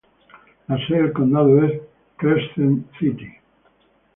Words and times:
La 0.67 0.77
sede 0.87 0.97
del 1.03 1.13
condado 1.13 1.63
es 1.63 1.79
Crescent 2.17 2.91
City. 2.97 3.31